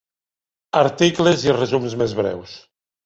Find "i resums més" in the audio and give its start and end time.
1.49-2.17